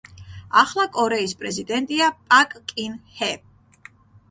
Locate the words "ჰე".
3.21-3.31